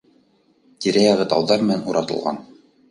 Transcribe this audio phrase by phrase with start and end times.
[0.85, 2.45] Тирә-яғы тауҙар менән уратылған